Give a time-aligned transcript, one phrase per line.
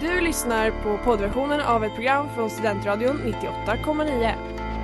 [0.00, 4.32] Du lyssnar på poddversionen av ett program från Studentradion 98,9.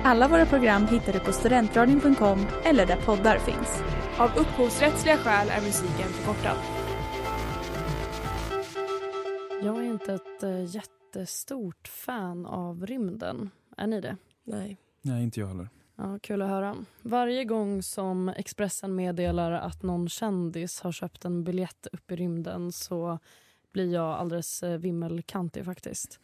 [0.03, 3.83] Alla våra program hittar du på studentradion.com eller där poddar finns.
[4.17, 6.57] Av upphovsrättsliga skäl är musiken förkortad.
[9.63, 13.49] Jag är inte ett äh, jättestort fan av rymden.
[13.77, 14.17] Är ni det?
[14.43, 14.77] Nej.
[15.01, 15.69] Nej, inte jag heller.
[15.95, 16.75] Ja, kul att höra.
[17.01, 22.71] Varje gång som Expressen meddelar att någon kändis har köpt en biljett upp i rymden
[22.71, 23.19] så
[23.75, 26.19] blir jag alldeles eh, vimmelkantig faktiskt.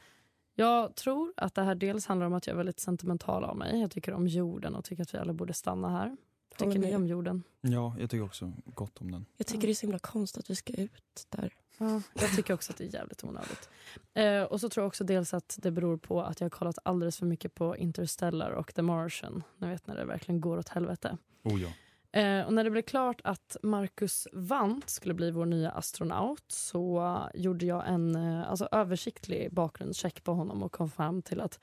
[0.56, 3.80] Jag tror att det här dels handlar om att jag är väldigt sentimental av mig.
[3.82, 6.18] Jag tycker om jorden och tycker att vi alla borde stanna här.
[6.58, 7.44] Tycker ni om jorden?
[7.62, 9.26] Ja, jag tycker också gott om den.
[9.38, 11.54] Jag tycker det är så himla konstigt att vi ska ut där.
[11.78, 13.70] Ja, jag tycker också att det är jävligt onödigt.
[14.14, 16.78] Eh, och så tror jag också dels att det beror på att jag har kollat
[16.84, 19.44] alldeles för mycket på Interstellar och The Martian.
[19.58, 21.18] Ni vet när det verkligen går åt helvete.
[21.44, 21.70] Oh ja.
[22.14, 27.18] Eh, och när det blev klart att Marcus Wandt skulle bli vår nya astronaut så
[27.34, 31.60] gjorde jag en eh, alltså, översiktlig bakgrundscheck på honom och kom fram till att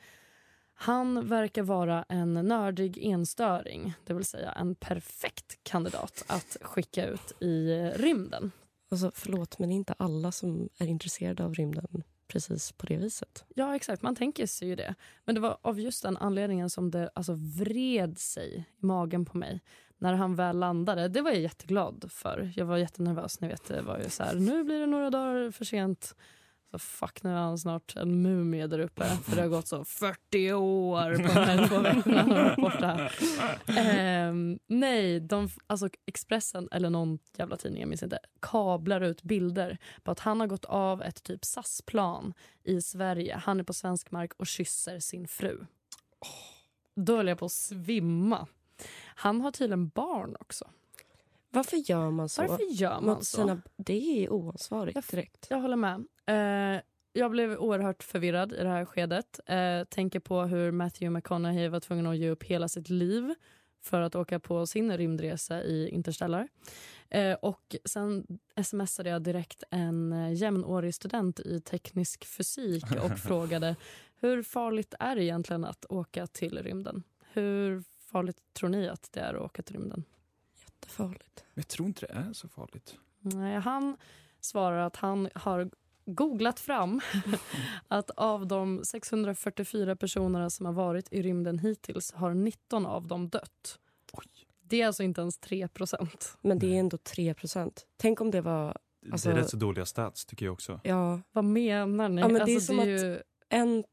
[0.75, 7.43] han verkar vara en nördig enstöring, det vill säga en perfekt kandidat att skicka ut
[7.43, 8.53] i rymden.
[8.91, 12.97] Alltså, förlåt, men det är inte alla som är intresserade av rymden precis på det
[12.97, 13.45] viset.
[13.55, 14.03] Ja, exakt.
[14.03, 14.95] Man tänker sig ju det.
[15.25, 19.39] Men det var av just den anledningen som det alltså vred sig i magen på
[19.39, 19.61] mig
[19.99, 21.09] när han väl landade.
[21.09, 22.53] Det var jag jätteglad för.
[22.57, 23.41] Jag var jättenervös.
[23.41, 26.15] Ni vet, det var ju så här, nu blir det några dagar för sent.
[26.71, 29.05] Så fuck, nu är han snart en mumie där uppe.
[29.05, 33.11] För det har gått så 40 år på de här två veckorna han borta.
[33.67, 39.79] Ehm, nej, de, alltså Expressen eller någon jävla tidning, jag minns inte, kablar ut bilder
[40.03, 43.41] på att han har gått av ett typ SAS-plan i Sverige.
[43.45, 45.67] Han är på svensk mark och kysser sin fru.
[46.97, 48.47] Då höll jag på att svimma.
[49.19, 50.71] Han har tydligen barn också.
[51.51, 52.47] Varför gör man så?
[52.47, 53.37] Varför gör man så?
[53.37, 55.47] sina, det är oansvarigt direkt.
[55.51, 56.07] Jag håller med.
[56.27, 59.41] Eh, jag blev oerhört förvirrad i det här skedet.
[59.47, 63.35] Eh, tänker på hur Matthew McConaughey var tvungen att ge upp hela sitt liv
[63.81, 66.49] för att åka på sin rymdresa i Interstellar.
[67.09, 68.27] Eh, och sen
[68.65, 73.77] smsade jag direkt en eh, jämnårig student i teknisk fysik och frågade
[74.21, 77.03] hur farligt är det egentligen att åka till rymden?
[77.33, 80.05] Hur farligt tror ni att det är att åka till rymden?
[80.65, 81.45] Jättefarligt.
[81.55, 82.97] Jag tror inte det är så farligt.
[83.21, 83.97] Nej, han
[84.41, 85.71] svarar att han har
[86.07, 87.01] googlat fram
[87.89, 93.29] att av de 644 personerna som har varit i rymden hittills har 19 av dem
[93.29, 93.79] dött.
[94.13, 94.27] Oj.
[94.61, 96.37] Det är alltså inte ens 3 procent.
[96.41, 97.87] Men det är ändå 3 procent.
[97.97, 98.79] Tänk om det var
[99.13, 100.81] Alltså- det är rätt så dåliga stats tycker jag också.
[100.85, 102.21] ja, Vad menar ni?
[102.21, 103.23] Ja, men det är alltså, som det är ju...
[103.49, 103.85] en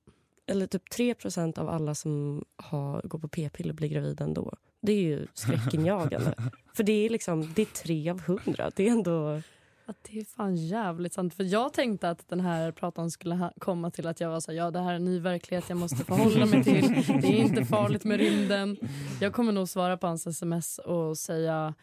[0.47, 4.53] eller typ 3 procent av alla som har, går på p-piller blir gravida ändå.
[4.81, 6.35] Det är ju skräckinjagande.
[6.73, 8.72] För det är liksom, det är tre av hundra.
[8.75, 9.41] Det är ändå...
[9.88, 11.33] Att det är fan jävligt sant.
[11.33, 14.51] För jag tänkte att den här pratan skulle ha- komma till att jag var så
[14.51, 17.03] här, ja det här är en ny verklighet jag måste förhålla mig till.
[17.22, 18.77] Det är inte farligt med rymden.
[19.22, 21.73] Jag kommer nog svara på hans sms och säga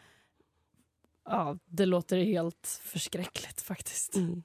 [1.25, 4.15] ja, det låter helt förskräckligt faktiskt.
[4.15, 4.43] Mm.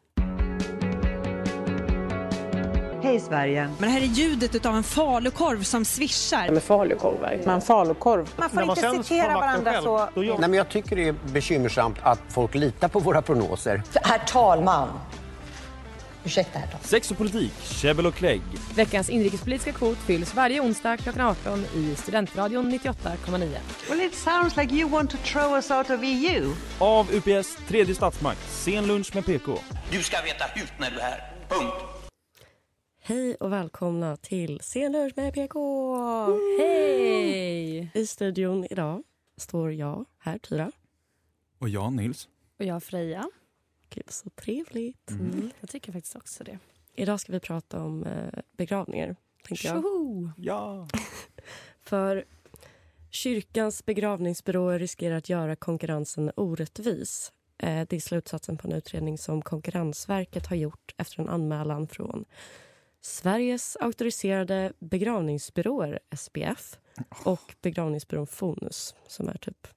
[3.03, 3.71] Hej Sverige!
[3.79, 6.51] Men det här är ljudet av en falukorv som svischar.
[6.51, 7.45] med falukorv verkligen.
[7.51, 8.29] Men falukorv.
[8.37, 10.09] Man får inte citera varandra så...
[10.15, 10.39] Då gör...
[10.39, 13.83] Nej, men jag tycker det är bekymmersamt att folk litar på våra prognoser.
[14.03, 14.89] Herr talman!
[16.25, 16.83] Ursäkta, herr talman.
[16.85, 18.43] Sex och politik, käbbel och klägg.
[18.75, 23.57] Veckans inrikespolitiska kvot fylls varje onsdag klockan 18 i Studentradion 98,9.
[23.89, 26.53] Well, it sounds like you want to throw us out of EU.
[26.79, 29.59] Av UPS tredje statsmakt, sen lunch med PK.
[29.91, 31.33] Du ska veta hut när du är här.
[31.49, 31.98] Punkt.
[33.09, 35.59] Hej och välkomna till Scenlunch med PK!
[36.59, 37.91] Hej!
[37.95, 39.03] I studion idag
[39.37, 40.73] står jag här, Tyra.
[41.59, 42.29] Och jag, Nils.
[42.59, 43.31] Och jag Freja.
[43.91, 45.11] Gud, så trevligt.
[45.11, 45.51] Mm.
[45.61, 46.59] Jag tycker faktiskt också det.
[46.95, 49.17] Idag ska vi prata om eh, begravningar.
[49.45, 49.83] Tänkte jag.
[49.83, 50.31] Tjoho!
[50.37, 50.89] Ja.
[51.83, 52.25] För
[53.11, 57.33] kyrkans begravningsbyråer riskerar att göra konkurrensen orättvis.
[57.59, 62.25] Eh, det är slutsatsen på en utredning som Konkurrensverket har gjort efter en anmälan från
[63.00, 66.79] Sveriges auktoriserade begravningsbyråer, SBF
[67.25, 69.69] och begravningsbyrån Fonus som är typ,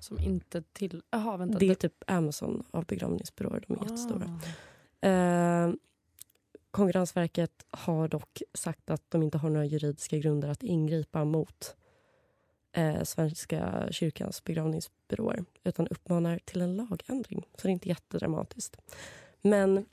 [0.00, 1.02] Som inte till...
[1.10, 1.58] Jaha, vänta.
[1.58, 3.64] det är typ Amazon av begravningsbyråer.
[3.68, 4.40] De är jättestora.
[5.00, 5.06] Ah.
[5.08, 5.72] Eh,
[6.70, 11.76] Konkurrensverket har dock sagt att de inte har några juridiska grunder att ingripa mot
[12.72, 17.46] eh, Svenska kyrkans begravningsbyråer utan uppmanar till en lagändring.
[17.56, 18.76] Så det är inte jättedramatiskt.
[19.42, 19.86] Men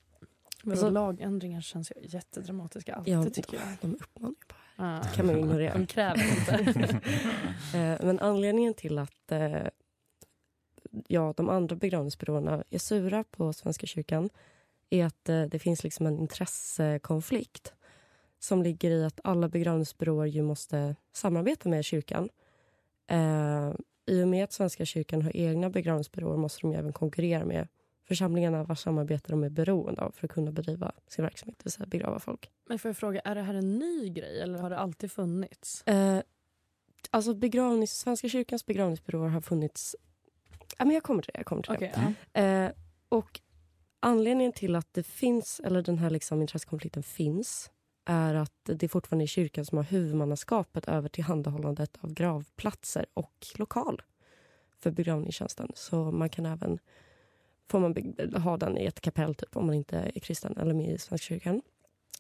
[0.64, 3.64] Men Alltså- lagändringar känns ju jättedramatiska alltid ja, tycker jag.
[3.82, 4.60] de uppmanar ju bara.
[4.98, 5.02] Ah.
[5.04, 5.74] Det kan man ju ignorera.
[5.74, 7.00] De kräver inte.
[7.78, 9.68] Eh, Men anledningen till att eh,
[11.08, 14.30] ja, de andra begravningsbyråerna är sura på Svenska kyrkan
[14.90, 17.74] är att eh, det finns liksom en intressekonflikt
[18.40, 22.30] som ligger i att alla begravningsbyråer ju måste samarbeta med kyrkan.
[23.08, 23.72] Eh,
[24.06, 27.68] I och med att Svenska kyrkan har egna begravningsbyråer måste de ju även konkurrera med
[28.10, 31.72] församlingarna vars samarbete de är beroende av för att kunna bedriva sin verksamhet, det vill
[31.72, 32.52] säga begrava folk.
[32.68, 35.84] Men får jag fråga, är det här en ny grej eller har det alltid funnits?
[35.88, 36.22] Eh,
[37.10, 39.96] alltså begravnings, Svenska kyrkans begravningsbyråer har funnits...
[40.78, 41.40] Ja, men jag kommer till det.
[41.40, 42.42] Jag kommer till Okej, det.
[42.42, 42.72] Eh,
[43.10, 43.40] och
[44.00, 47.72] anledningen till att det finns, eller den här liksom intressekonflikten finns
[48.06, 54.02] är att det fortfarande är kyrkan som har huvudmannaskapet över tillhandahållandet av gravplatser och lokal
[54.80, 55.72] för begravningstjänsten.
[55.76, 56.80] Så man kan även
[57.70, 57.96] får man
[58.42, 61.18] ha den i ett kapell typ, om man inte är kristen eller med i Svenska
[61.18, 61.62] kyrkan.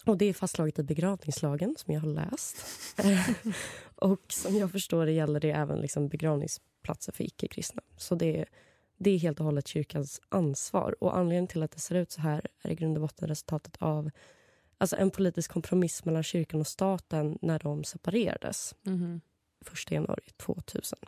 [0.06, 2.58] Och Det är fastslaget i begravningslagen, som jag har läst.
[3.96, 7.82] och som jag förstår det gäller det även liksom begravningsplatser för icke-kristna.
[7.98, 8.46] Så det är,
[8.98, 10.96] det är helt och hållet kyrkans ansvar.
[11.00, 13.78] Och Anledningen till att det ser ut så här är i grund och botten resultatet
[13.80, 14.10] av
[14.78, 19.22] alltså en politisk kompromiss mellan kyrkan och staten när de separerades Mhm.
[19.74, 21.00] 1 januari 2000.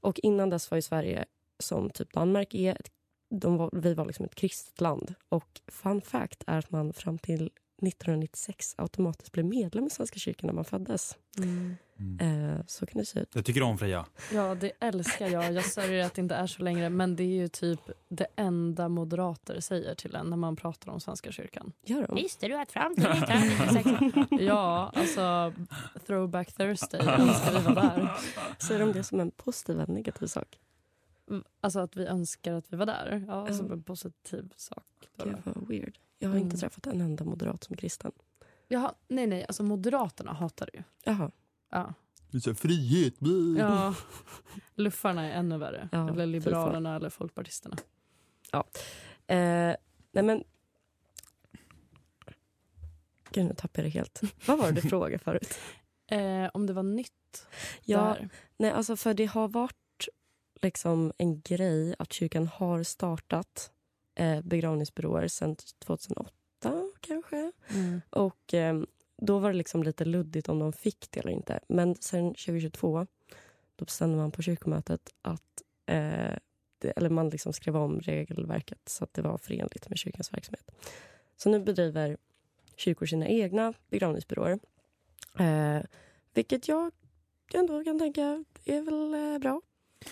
[0.00, 1.24] Och innan dess var ju Sverige,
[1.58, 2.90] som typ Danmark är, ett,
[3.28, 5.14] var, vi var liksom ett kristet land.
[5.28, 7.50] Och fun fact är att man fram till
[7.82, 11.16] 1996 automatiskt blev medlem i Svenska kyrkan när man föddes.
[11.38, 11.76] Mm.
[12.20, 13.34] Eh, så kan det se ut.
[13.34, 14.06] Jag tycker om Freja.
[14.32, 15.52] Ja, det älskar jag.
[15.52, 16.90] Jag sörjer att det inte är så längre.
[16.90, 21.00] Men det är ju typ det enda moderater säger till en när man pratar om
[21.00, 21.72] Svenska kyrkan.
[21.84, 22.16] Gör de?
[22.16, 24.30] Visste du att fram till 1996...
[24.30, 25.52] ja, alltså
[26.06, 27.00] throwback Thursday.
[27.00, 28.12] Önskar vi var där.
[28.58, 30.58] Säger de det som en positiv eller negativ sak?
[31.60, 33.24] Alltså att vi önskar att vi var där.
[33.28, 33.54] Ja, Mm.
[33.58, 34.84] som en positiv sak.
[35.16, 35.24] då.
[35.24, 35.98] Gud vad weird.
[36.18, 36.58] Jag har inte Mm.
[36.60, 38.12] träffat en enda moderat som är kristen.
[38.68, 39.44] Jaha, nej, nej.
[39.48, 40.84] Alltså Moderaterna hatar det ju.
[41.04, 41.30] Jaha.
[41.70, 41.94] Ja.
[42.30, 43.18] Det är frihet.
[43.20, 43.56] bli.
[43.58, 43.94] ja.
[44.74, 45.88] Luffarna är ännu värre.
[45.92, 47.76] Ja, eller Liberalerna eller Folkpartisterna.
[48.52, 48.64] Ja.
[49.26, 49.76] Eh,
[50.12, 50.44] nej men...
[53.30, 54.20] Gud, nu tappade jag det helt.
[54.46, 55.58] Vad var det du frågade förut?
[56.06, 57.46] Eh, om det var nytt
[57.84, 58.28] Ja, där.
[58.56, 59.76] nej, alltså för det har varit
[60.64, 63.70] liksom en grej att kyrkan har startat
[64.14, 66.30] eh, begravningsbyråer sedan 2008
[67.00, 67.52] kanske.
[67.68, 68.00] Mm.
[68.10, 68.82] Och eh,
[69.16, 71.60] då var det liksom lite luddigt om de fick det eller inte.
[71.68, 73.06] Men sen 2022
[73.76, 76.36] då bestämde man på kyrkomötet att eh,
[76.78, 80.70] det, eller man liksom skrev om regelverket så att det var förenligt med kyrkans verksamhet.
[81.36, 82.16] Så nu bedriver
[82.76, 84.58] kyrkor sina egna begravningsbyråer.
[85.38, 85.82] Eh,
[86.34, 86.92] vilket jag
[87.54, 89.60] ändå kan tänka är väl eh, bra.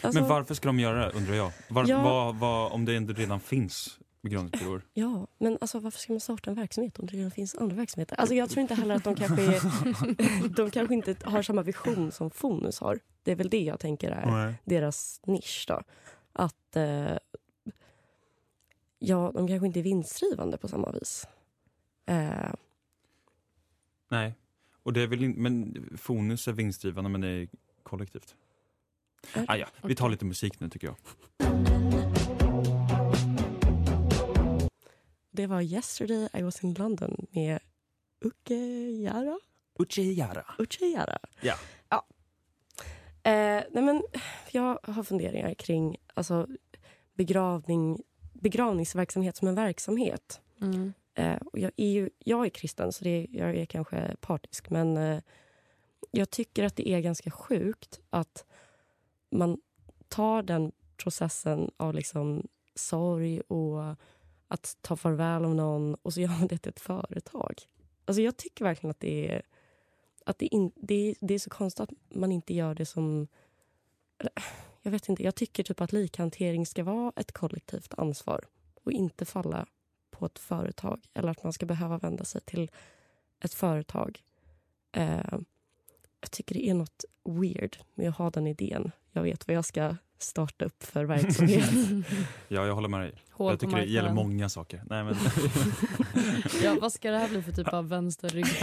[0.00, 1.52] Alltså, Men varför ska de göra det undrar jag?
[1.68, 2.02] Var, Ja.
[2.02, 4.82] vad- vad- om det inte redan finns begravningsbyråer?
[4.94, 8.16] Ja, men alltså, varför ska man starta en verksamhet om det redan finns andra verksamheter?
[8.20, 12.12] Alltså, jag tror inte heller att de kanske, är, de kanske inte har samma vision
[12.12, 12.98] som Fonus har.
[13.22, 14.54] Det är väl det jag tänker är Nej.
[14.64, 15.64] deras nisch.
[15.68, 15.82] Då.
[16.32, 17.16] Att eh,
[18.98, 21.26] ja, de kanske inte är vinstdrivande på samma vis.
[22.06, 22.52] Eh,
[24.08, 24.34] Nej.
[24.82, 27.48] Och det är väl in, men Fonus är vinstdrivande men det är
[27.82, 28.34] kollektivt.
[29.46, 29.66] Ah, ja.
[29.82, 30.96] Vi tar lite musik nu tycker jag.
[35.32, 37.58] det var Yesterday I was in London med
[38.20, 38.54] Uke
[39.02, 39.38] Jara.
[39.78, 40.44] Uchiyara.
[40.58, 41.18] Uche Jara.
[41.40, 41.54] Ja.
[41.88, 42.06] ja.
[43.30, 44.02] Eh, nej men,
[44.50, 46.46] jag har funderingar kring alltså,
[47.14, 48.02] begravning,
[48.32, 50.40] begravningsverksamhet som en verksamhet.
[50.60, 50.92] Mm.
[51.14, 54.70] Eh, och jag, är ju, jag är kristen, så det är, jag är kanske partisk.
[54.70, 55.20] Men eh,
[56.10, 58.44] jag tycker att det är ganska sjukt att
[59.32, 59.58] man
[60.08, 63.94] tar den processen av liksom sorg och
[64.48, 67.54] att ta farväl av någon och så gör man det till ett företag.
[68.04, 69.42] Alltså jag tycker verkligen att det är,
[70.26, 73.28] att det, in, det, är, det är så konstigt att man inte gör det som...
[74.82, 78.44] Jag vet inte, jag tycker typ att likhantering ska vara ett kollektivt ansvar
[78.84, 79.66] och inte falla
[80.10, 82.70] på ett företag eller att man ska behöva vända sig till
[83.40, 84.22] ett företag.
[84.92, 85.38] Eh,
[86.22, 88.90] jag tycker det är något weird med att ha den idén.
[89.12, 91.70] Jag vet vad jag ska starta upp för verksamhet.
[92.48, 93.12] Ja, jag håller med dig.
[93.30, 94.82] Hål jag tycker det gäller många saker.
[94.90, 95.14] Nej, men...
[96.62, 98.44] Ja, vad ska det här bli för typ av vänsterrygg?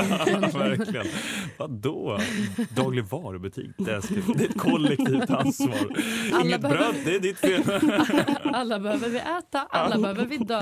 [0.53, 1.05] Verkligen.
[1.57, 2.17] Vadå?
[3.91, 5.95] Är, ska- det är ett kollektivt ansvar.
[6.33, 7.63] Alla Inget behöver- bröd, det är ditt fel.
[8.55, 10.61] alla behöver vi äta, alla behöver vi dö,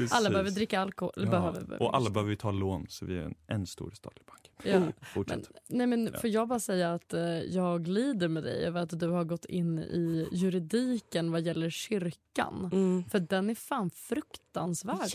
[0.00, 0.16] Precis.
[0.16, 1.12] alla behöver dricka alkohol.
[1.16, 1.24] Ja.
[1.30, 1.82] Behöver, behöver.
[1.82, 4.50] Och alla behöver ju ta lån, så vi är en, en stor statlig bank.
[4.62, 5.04] Ja.
[5.14, 5.50] Fortsätt.
[5.68, 6.20] Nej, men Ja.
[6.20, 9.44] Får jag bara säga att eh, jag lider med dig över att du har gått
[9.44, 12.70] in i juridiken vad gäller kyrkan.
[12.72, 13.04] Mm.
[13.04, 14.49] För den är fan fruktansvärd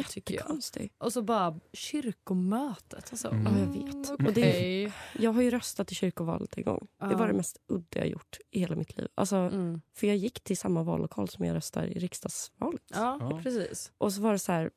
[0.09, 0.59] tycker jag.
[0.97, 3.07] Och så bara kyrkomötet.
[3.11, 3.45] Alltså, Mm.
[3.45, 4.11] Ja, jag vet.
[4.11, 4.27] okej.
[4.27, 4.91] Och det-
[5.23, 6.87] Jag har ju röstat i kyrkovalet en gång.
[6.99, 7.17] Det Ja.
[7.17, 9.07] var det mest udda jag gjort i hela mitt liv.
[9.15, 9.81] Alltså, Mm.
[9.93, 12.81] För jag gick till samma vallokal som jag röstar i riksdagsvalet.
[12.93, 13.39] Ja, Ja.
[13.43, 13.91] precis.
[13.97, 14.71] Och så var det så här...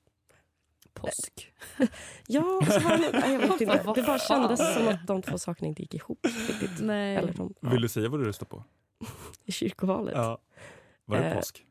[0.95, 1.53] Påsk.
[2.27, 3.83] Ja, så var det, jag vet inte.
[3.95, 6.81] Det bara kändes som att de två sakerna inte gick ihop riktigt.
[6.81, 7.17] Nej.
[7.17, 8.65] Eller de, ja, Vill du säga vad du röstar på?
[9.45, 10.15] I kyrkovalet.
[10.17, 10.39] Ja.
[11.05, 11.65] Var det Eh, påsk?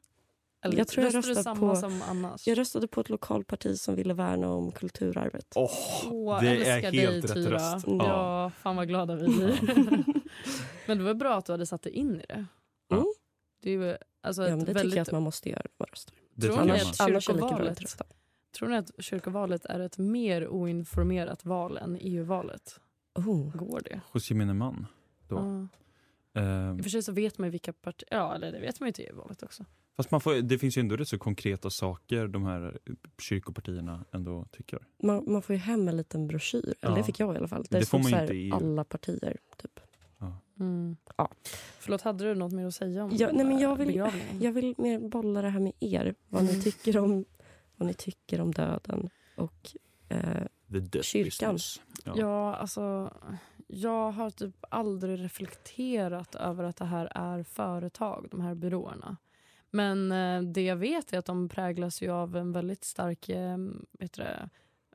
[0.62, 2.48] Eller, Jag tror jag röstar samma på- som annars?
[2.48, 5.54] Jag röstade på ett lokalparti som ville värna om kulturarvet.
[5.56, 5.72] Åh,
[6.12, 7.74] Åh, det älskar är dig, helt rätt Tyra.
[7.76, 7.86] röst.
[7.88, 8.52] Ja.
[8.58, 9.60] fan vad glada vi blir.
[10.88, 12.46] men det var bra att du hade satt dig in i det.
[12.92, 13.06] Mm.
[13.62, 14.96] Det är ju alltså Ja, det tycker väldigt...
[14.96, 16.16] jag att man måste göra när man röstar.
[16.36, 18.02] Det Tror tycker ni att det kyrkovalet,
[18.58, 22.80] tror ni att kyrkovalet är ett mer oinformerat val än EU-valet?
[23.16, 23.56] Oh.
[23.58, 24.02] Går det?
[24.12, 24.88] Hos gemene man.
[25.28, 25.36] Då.
[26.34, 26.42] Ja.
[26.42, 28.08] Eh, I och för sig så vet man ju vilka partier...
[28.12, 29.66] Ja, eller det vet man ju till EU-valet också.
[29.98, 32.78] Fast man får, det finns ju ändå rätt så konkreta saker de här
[33.22, 34.80] kyrkopartierna ändå tycker.
[35.04, 36.98] Man, man får ju hem en liten broschyr, eller Ja.
[36.98, 37.64] det fick jag i alla fall.
[37.64, 39.38] Där Det det får man inte i alla partier.
[39.58, 39.80] Typ.
[40.60, 40.98] Mm.
[41.18, 41.30] Ja.
[41.80, 44.42] Förlåt, hade du något mer att säga om Ja, nej, men jag vill- begravningen?
[44.42, 46.16] Jag vill mer bolla det här med er.
[46.30, 47.26] Vad ni tycker om,
[47.76, 49.76] vad ni tycker om döden och
[50.10, 51.58] eh, Kyrkan.
[52.06, 52.14] Ja.
[52.18, 53.14] Ja, alltså...
[53.70, 59.18] Jag har typ aldrig reflekterat över att det här är företag, de här byråerna.
[59.72, 63.58] Men eh, det jag vet är att de präglas ju av en väldigt stark eh,
[64.00, 64.50] vet det,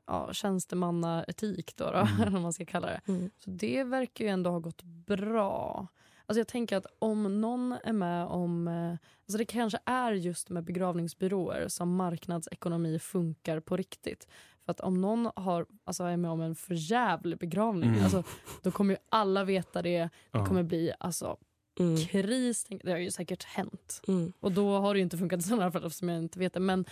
[0.07, 2.07] ja, tjänstemannaetik, då, då, Mm.
[2.21, 3.01] eller vad man ska kalla det.
[3.07, 3.29] mm.
[3.37, 5.87] Så det verkar ju ändå ha gått bra.
[6.25, 8.67] Alltså jag tänker att om någon är med om...
[8.67, 14.27] eh, Alltså det kanske är just med begravningsbyråer som marknadsekonomi funkar på riktigt.
[14.65, 18.03] För att om någon har, alltså är med om en förjävlig begravning, Mm.
[18.03, 18.23] alltså,
[18.61, 20.09] då kommer ju alla veta det.
[20.31, 21.37] Det kommer bli alltså,
[21.79, 21.97] Mm.
[21.97, 22.65] kris.
[22.83, 24.01] Det har ju säkert hänt.
[24.07, 24.33] Mm.
[24.39, 26.59] Och då har det ju inte funkat i sådana fall eftersom jag inte vet det.
[26.59, 26.85] Men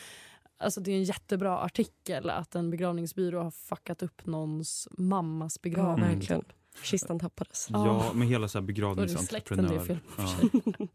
[0.57, 5.59] alltså, det är en jättebra artikel att en begravningsbyrå har fuckat upp någons mammas Ja,
[5.69, 6.05] begravning.
[6.05, 6.19] Mm.
[6.19, 6.43] verkligen.
[6.83, 7.67] Kistan tappades.
[7.69, 9.99] Ja, med hela så här begravningsentreprenör.
[10.17, 10.35] Ja.
[10.41, 10.87] Men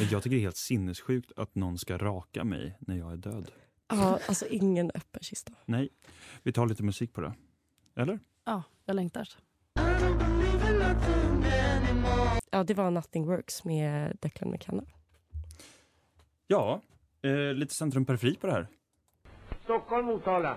[0.10, 3.50] Jag tycker det är helt sinnessjukt att någon ska raka mig när jag är död.
[3.88, 5.52] Ja, alltså ingen öppen kista.
[5.64, 5.88] Nej,
[6.42, 7.34] vi tar lite musik på det.
[7.96, 8.18] Eller?
[8.44, 9.28] Ja, jag längtar.
[12.50, 14.82] Ja, det var Nothing Works med Declan McKenna.
[16.46, 16.80] Ja,
[17.22, 18.66] eh, lite centrum periferi på det här.
[19.64, 20.56] Stockholm, Motala.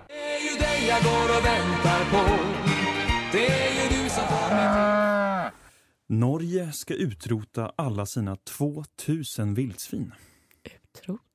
[6.08, 10.14] Norge ska utrota alla sina 2000 vildsvin.
[10.64, 11.25] Utrota.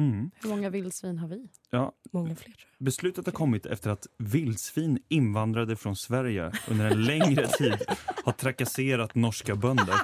[0.00, 0.30] Mm.
[0.42, 1.48] Hur många vildsvin har vi?
[1.70, 7.04] Ja, Många fler tror beslutet har kommit efter att vildsvin invandrade från Sverige under en
[7.04, 7.78] längre tid
[8.24, 9.94] har trakasserat norska bönder.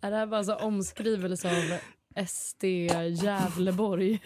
[0.00, 1.78] Är det här bara så omskrivelse av
[2.26, 2.64] SD
[3.22, 4.20] Gävleborg?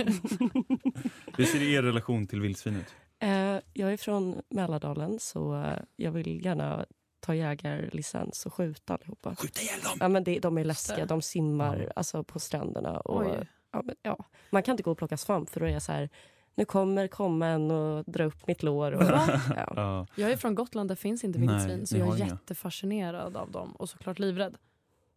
[1.36, 2.94] Hur ser er relation till vildsvin ut?
[3.18, 3.54] jag.
[3.54, 6.86] Eh, jag är från Mälardalen så eh, jag vill gärna
[7.26, 9.36] ta jägarlicens och skjuta allihopa.
[9.36, 9.96] Skjuta ihjäl dem!
[10.00, 13.00] Ja, men det, de är läskiga, de simmar alltså, på stränderna.
[13.00, 13.24] Och,
[13.72, 14.18] ja, men, ja.
[14.50, 16.08] Man kan inte gå och plocka svamp för då är jag så här,
[16.54, 18.92] nu kommer komma en och dra upp mitt lår.
[18.92, 19.40] Och, ja.
[19.76, 21.86] Ja, Jag är från Gotland, där finns inte vildsvin.
[21.86, 22.26] så jag är inga.
[22.26, 24.56] jättefascinerad av dem och såklart livrädd.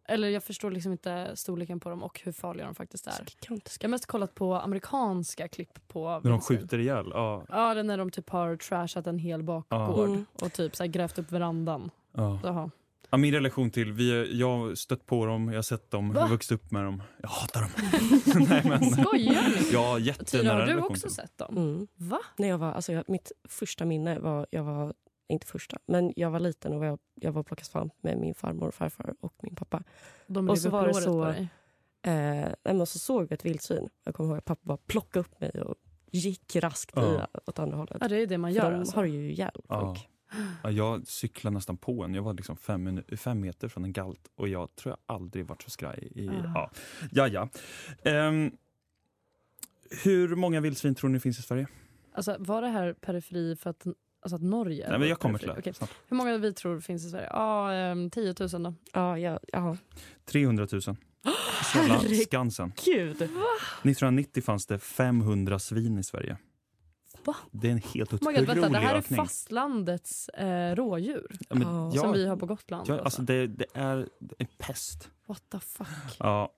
[0.08, 3.24] Eller jag förstår liksom inte storleken på dem och hur farliga de faktiskt är.
[3.48, 7.06] Jag har mest kollat på amerikanska klipp på när de skjuter ihjäl?
[7.10, 7.44] Ja.
[7.48, 10.24] Ja, det är när de typ har trashat en hel bakgård Mm.
[10.42, 11.90] och typ så här grävt upp verandan.
[12.12, 12.40] Ja.
[12.42, 12.70] Jaha.
[13.10, 16.20] Ja, min relation till, vi, jag har stött på dem, jag har sett dem, jag
[16.22, 17.02] har vuxit upp med dem.
[17.22, 17.70] Jag hatar dem.
[18.48, 19.72] Nej, men, Skojar ni?
[19.72, 21.56] Ja, jättenära har du också sett dem?
[21.56, 21.86] Mm.
[21.96, 22.18] Va?
[22.36, 24.94] När jag var, alltså jag, mitt första minne var, jag var,
[25.28, 28.68] inte första, men jag var liten och jag, jag var plockade svamp med min farmor
[28.68, 29.82] och farfar och min pappa.
[30.26, 31.48] De Och så var det så- på dig.
[32.02, 33.88] Eh, nej, men så såg vi ett vildsvin.
[34.04, 35.74] Jag kommer ihåg att pappa bara plockade upp mig och
[36.10, 37.14] gick raskt Ja.
[37.14, 37.96] i, åt andra hållet.
[38.00, 38.96] Ja, det är det man För gör de alltså.
[38.96, 39.64] har ju ihjäl folk.
[39.68, 39.96] Ja,
[40.62, 42.14] jag cyklade nästan på en.
[42.14, 45.62] Jag var liksom fem, fem meter från en galt och jag tror jag aldrig varit
[45.62, 46.08] så skraj.
[46.14, 46.32] I, Ah.
[46.54, 46.70] ja.
[47.10, 47.48] Ja, ja.
[48.10, 48.50] Ehm,
[50.04, 51.66] hur många vildsvin tror ni finns i Sverige?
[52.14, 53.86] Alltså, var det här periferi för att,
[54.22, 55.72] alltså att Norge Nej, men jag kommer till det.
[55.74, 55.90] Snart.
[56.08, 57.28] Hur många vi tror finns i Sverige?
[57.30, 58.74] Ja, ehm, 10 000 då.
[58.92, 59.76] Ja, ja, ja.
[60.24, 60.80] 300 000.
[61.74, 62.22] Jävla Herregud.
[62.26, 62.72] Skansen.
[62.84, 63.16] Gud!
[63.22, 66.36] 1990 fanns det 500 svin i Sverige.
[67.24, 67.36] Va?
[67.50, 69.16] Det är en helt Oh otrolig God, vänta, det här är ökning.
[69.16, 71.90] fastlandets eh, rådjur Ja, men, Ja.
[71.94, 72.88] ja, som vi har på Gotland.
[72.88, 73.04] ja, alltså.
[73.04, 74.08] alltså det, det är
[74.38, 75.10] en pest.
[75.26, 75.86] What the fuck?
[76.18, 76.52] Ja,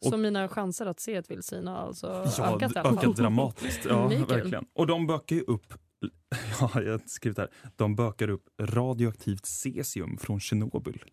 [0.00, 2.06] Så mina chanser att se ett vildsvin har alltså
[2.38, 3.84] ja, ökat ökat dramatiskt.
[3.88, 4.66] Ja, är verkligen.
[4.72, 5.74] Och de bökar ju upp
[6.60, 7.48] Ja, jag har skrivit här.
[7.76, 11.04] De bökar upp radioaktivt cesium från Tjernobyl.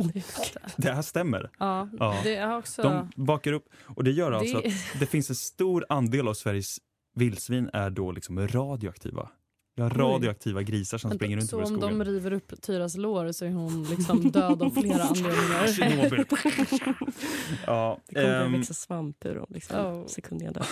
[0.77, 1.49] Det här stämmer.
[1.59, 2.19] Ja, Ja.
[2.23, 2.81] det är också...
[2.83, 3.65] De bakar upp,
[3.95, 6.77] och det gör alltså Det- att det finns en stor andel av Sveriges
[7.17, 9.29] vildsvin är då liksom radioaktiva.
[9.75, 9.97] Vi har Oj.
[9.97, 11.97] radioaktiva grisar som Vänta, springer runt så över om skogen.
[11.99, 16.25] de river upp Tyras lår så är hon liksom död av flera anledningar?
[17.65, 20.05] Ja, Det kommer att växa svamp ur dem liksom, Oh.
[20.07, 20.63] sekundera.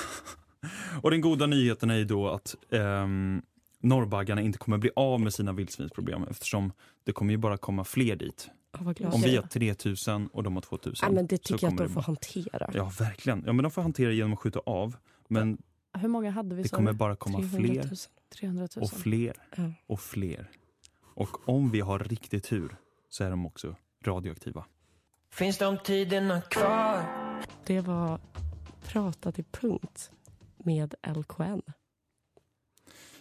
[1.01, 3.41] Och den goda nyheten är ju då att ehm,
[3.79, 6.71] norrbaggarna inte kommer bli av med sina vildsvinsproblem eftersom
[7.03, 8.49] det kommer ju bara komma fler dit.
[8.79, 11.07] Oh, Om vi har 3000 och de har 2000.
[11.09, 12.71] Ja, men det så tycker jag att kommer de får det- hantera.
[12.73, 13.43] Ja, verkligen.
[13.45, 14.95] Ja, men de får hantera genom att skjuta av.
[15.27, 15.57] Men
[15.97, 16.63] Hur många hade vi?
[16.63, 17.95] det kommer bara komma 300 fler 000.
[18.39, 18.83] 300 000.
[18.83, 19.71] och fler Ja.
[19.87, 20.49] och fler.
[21.01, 22.77] Och om vi har riktigt tur
[23.09, 23.75] så är de också
[24.05, 24.65] radioaktiva.
[25.31, 27.03] Finns de tiderna kvar?
[27.65, 28.19] Det var
[28.87, 30.11] Pratat i punkt
[30.57, 31.61] med LKN.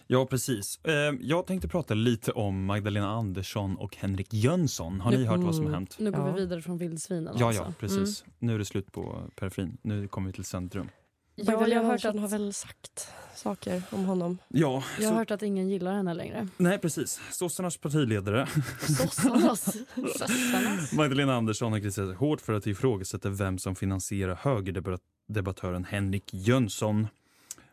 [0.07, 0.79] Ja, precis.
[0.85, 5.01] Eh, Jag tänkte prata lite om Magdalena Andersson och Henrik Jönsson.
[5.01, 5.95] Har ni hört vad som har hänt?
[5.99, 6.33] Nu går Ja.
[6.33, 7.63] vi vidare från vildsvinen Ja, alltså.
[7.63, 8.25] ja, precis.
[8.39, 9.77] Nu är det slut på periferin.
[9.81, 10.89] Nu kommer vi till centrum.
[11.35, 14.37] Ja, jag har hört att- har väl sagt saker om honom.
[14.47, 16.47] Ja, Jag har så, hört att ingen gillar henne längre.
[16.57, 17.21] nej precis.
[17.31, 18.47] Sossarnas partiledare
[18.81, 19.63] Sossarnas.
[19.95, 20.93] Sossarnas.
[20.93, 27.07] Magdalena Andersson har kritiserat hårt för att ifrågasätta vem som finansierar högerdebattören Henrik Jönsson.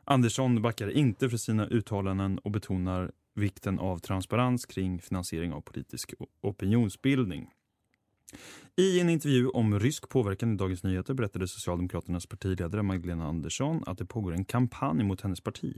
[0.04, 6.14] Andersson backar inte för sina uttalanden och betonar vikten av transparens kring finansiering av politisk
[6.40, 7.50] opinionsbildning.
[8.77, 13.99] I en intervju om rysk påverkan i Dagens Nyheter berättade Socialdemokraternas partiledare Magdalena Andersson att
[13.99, 15.77] det pågår en kampanj mot hennes parti.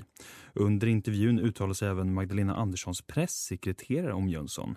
[0.55, 4.77] Under intervjun uttalade sig även Magdalena Anderssons pressekreterare om Jönsson.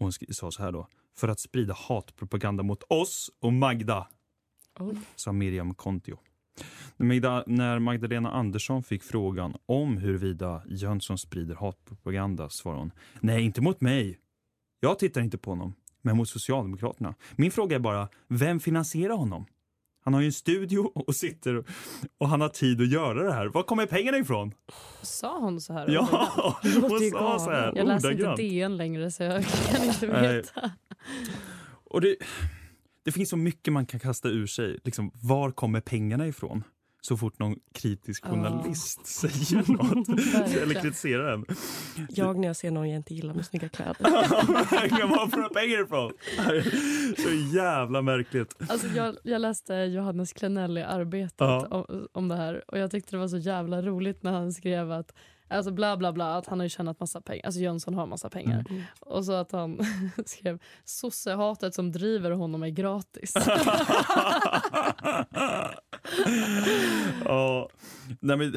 [0.00, 0.88] Och hon sa så här då.
[1.16, 4.08] För att sprida hatpropaganda mot oss och Magda,
[4.80, 4.96] Oj.
[5.16, 6.18] sa Miriam Kontio.
[6.96, 13.80] När Magdalena Andersson fick frågan om huruvida Jönsson sprider hatpropaganda svarade hon Nej, inte mot
[13.80, 14.18] mig.
[14.80, 15.74] Jag tittar inte på honom,
[16.08, 17.14] men mot Socialdemokraterna.
[17.36, 19.46] Min fråga är bara, vem finansierar honom?
[20.04, 21.64] Han har ju en studio och sitter
[22.18, 23.46] och han har tid att göra det här.
[23.46, 24.54] Var kommer pengarna ifrån?
[25.02, 25.88] Sa hon så här?
[25.88, 26.28] Ja,
[26.62, 28.42] hon sa så här Jag läser inte.
[28.42, 30.70] DN längre så jag kan inte veta.
[31.90, 32.16] Och det,
[33.04, 34.78] det finns så mycket man kan kasta ur sig.
[34.84, 36.64] Liksom, var kommer pengarna ifrån?
[37.00, 40.08] Så fort någon kritisk journalist säger något
[40.62, 41.44] eller kritiserar en.
[42.08, 43.94] Jag när jag ser någon jag inte gillar med snygga kläder.
[45.08, 46.12] Var får de pengar ifrån?
[47.22, 48.54] Så jävla märkligt.
[48.68, 51.66] Alltså jag, jag läste Johannes Klenell i Arbetet Ja.
[51.70, 54.92] om, om det här och jag tyckte det var så jävla roligt när han skrev
[54.92, 55.12] att
[55.50, 57.46] Alltså bla bla bla, att han har ju tjänat massa pengar.
[57.46, 58.64] Alltså Jönsson har massa pengar.
[58.70, 58.82] Mm.
[59.00, 59.80] Och så att han
[60.26, 63.34] skrev sossehatet som driver honom är gratis.
[67.24, 67.68] ja,
[68.20, 68.56] nej men,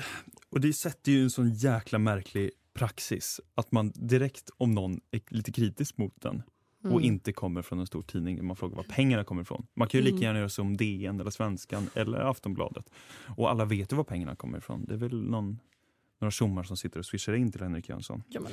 [0.50, 5.22] och det sätter ju en sån jäkla märklig praxis att man direkt om någon är
[5.30, 6.44] lite kritisk mot den
[6.84, 7.04] och Mm.
[7.04, 9.68] inte kommer från en stor tidning, man frågar var pengarna kommer ifrån.
[9.74, 10.24] Man kan ju lika Mm.
[10.24, 12.86] gärna göra som DN eller Svenskan eller Aftonbladet.
[13.38, 14.86] Och alla vet ju var pengarna kommer ifrån.
[14.86, 15.60] Det är väl någon,
[16.22, 18.24] några tjommar som sitter och swishar in till Henrik Jönsson.
[18.30, 18.52] ja, men,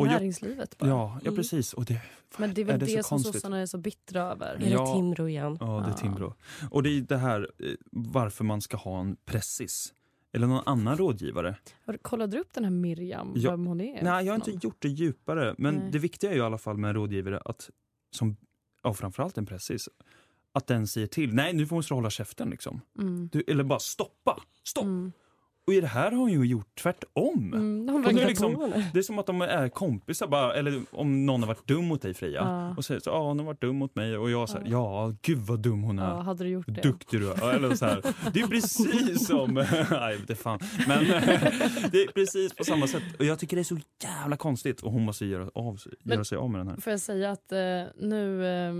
[0.00, 0.88] Och jag- näringslivet bara.
[0.90, 1.36] Ja, ja Mm.
[1.36, 1.72] precis.
[1.72, 2.00] Och det,
[2.38, 3.34] Men det är väl är det det, som konstigt?
[3.34, 4.54] sossarna är så bittra över.
[4.54, 4.94] Är det Ja.
[4.94, 5.56] Timrå igen?
[5.60, 5.96] Ja, det är Ja.
[5.96, 6.34] Timbro.
[6.70, 9.94] Och det är det här eh, varför man ska ha en pressis.
[10.32, 11.56] Eller någon annan rådgivare.
[12.02, 13.50] Kollade du upp den här Miriam, Ja.
[13.50, 14.02] vem hon är?
[14.02, 14.60] Nej, jag har inte någon?
[14.62, 15.54] gjort det djupare.
[15.58, 15.88] Men Nej.
[15.92, 17.70] det viktiga är ju i alla fall med en rådgivare att,
[18.10, 18.36] som,
[18.82, 19.88] ja, framförallt en pressis,
[20.52, 21.34] att den säger till.
[21.34, 22.80] Nej, nu måste du hålla käften liksom.
[22.98, 23.28] Mm.
[23.32, 24.84] Du, eller bara stoppa, stopp.
[24.84, 25.12] Mm.
[25.66, 27.54] Och i det här har hon ju gjort tvärtom.
[27.54, 28.72] Mm, nu verkar liksom-.
[28.92, 32.02] Det är som att de är kompisar bara, eller om någon har varit dum mot
[32.02, 32.40] dig Freja.
[32.40, 32.74] Ja.
[32.76, 35.38] Och säger så, ja hon har varit dum mot mig och jag säger, ja gud
[35.38, 36.08] vad dum hon är.
[36.08, 36.82] Ja, hade du gjort det?
[36.82, 37.36] Duktig du är.
[37.40, 38.02] Ja, Eller så här.
[38.32, 39.54] Det är precis som...
[39.90, 40.60] Nej, det fan.
[40.86, 41.04] Men
[41.92, 43.02] det är precis på samma sätt.
[43.18, 44.80] Och jag tycker det är så jävla konstigt.
[44.80, 46.76] Och hon måste göra, av, göra sig av med den här.
[46.76, 47.58] Får jag säga att eh,
[47.96, 48.74] nu, eh,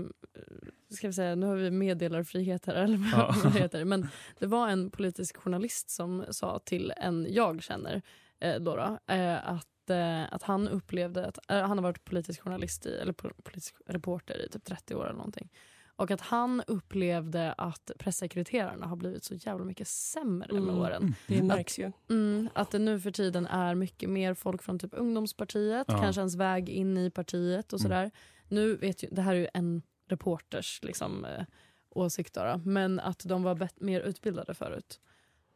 [0.95, 3.35] ska vi säga, nu har vi meddelarfrihet här, eller vad Ja.
[3.43, 3.85] vad heter det?
[3.85, 4.07] Men
[4.39, 8.01] det var en politisk journalist som sa till en jag känner,
[8.39, 12.41] eh, då då, eh, att, eh, att han upplevde att, eh, han har varit politisk
[12.41, 15.49] journalist i, eller po- politisk reporter i typ 30 år eller någonting.
[15.97, 20.79] Och att han upplevde att pressekreterarna har blivit så jävla mycket sämre med Mm.
[20.79, 21.15] åren.
[21.27, 21.91] Det märks ju.
[22.09, 25.97] Mm, att det nu för tiden är mycket mer folk från typ ungdomspartiet, Ja.
[26.01, 27.83] kanske ens väg in i partiet och Mm.
[27.91, 28.11] sådär.
[28.47, 31.43] Nu vet ju, det här är ju en reporters liksom, eh,
[31.89, 34.99] åsikt då, då, men att de var bet- mer utbildade förut.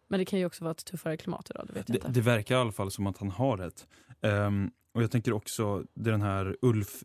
[0.07, 2.19] Men det kan ju också vara ett tuffare klimat idag, det vet jag Det, inte.
[2.19, 3.87] det verkar i alla fall som att han har rätt.
[4.21, 7.03] Ehm, och jag tänker också, det är den här Ulf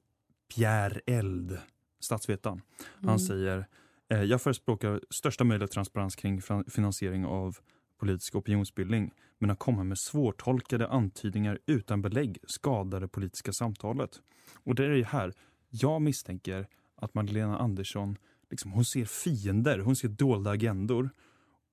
[0.54, 1.58] Pierre Eld,
[2.00, 2.60] statsvetaren.
[2.94, 3.18] Han Mm.
[3.18, 3.66] säger,
[4.08, 7.56] eh, jag förespråkar största möjliga transparens kring finansiering av
[7.98, 9.10] politisk opinionsbildning.
[9.38, 14.20] Men att komma med svårtolkade antydningar utan belägg skadar det politiska samtalet.
[14.64, 15.32] Och det är ju här,
[15.70, 18.18] jag misstänker att Magdalena Andersson,
[18.50, 21.10] liksom, hon ser fiender, hon ser dolda agendor.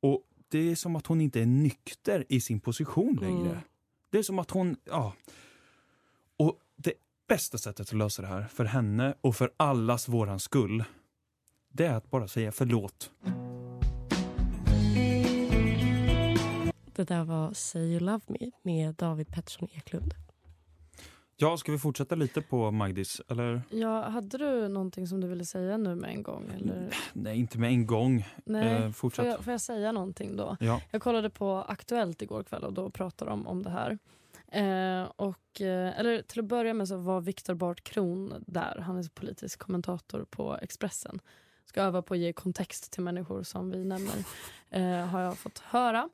[0.02, 3.50] Och det är som att hon inte är nykter i sin position längre.
[3.50, 3.62] Mm.
[4.10, 5.14] Det är som att hon, ja.
[6.38, 6.94] Och det
[7.28, 10.84] bästa sättet att lösa det här, för henne och för allas våran skull,
[11.70, 13.12] det är att bara säga förlåt.
[16.96, 20.14] Det där var Say You Love Me med David Pettersson Eklund.
[21.42, 23.22] Ja, ska vi fortsätta lite på Magdis?
[23.30, 23.62] Eller?
[23.70, 26.52] Ja, hade du någonting som du ville säga nu med en gång?
[26.56, 26.96] Eller?
[27.14, 28.28] Nej, inte med en gång.
[28.46, 29.24] Nej, Eh, fortsätt.
[29.24, 30.58] Får, jag, får jag säga någonting då?
[30.60, 30.82] Ja.
[30.92, 33.98] Jag kollade på Aktuellt igår kväll och då pratade de om det här.
[34.52, 38.78] Eh, och, eh, eller till att börja med så var Viktor Bart Kron där.
[38.86, 41.20] Han är politisk kommentator på Expressen.
[41.66, 44.26] Ska öva på att ge kontext till människor som vi nämner,
[44.70, 46.10] eh, har jag fått höra.